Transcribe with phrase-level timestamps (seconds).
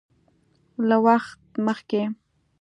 [0.87, 2.01] له وخت مخکې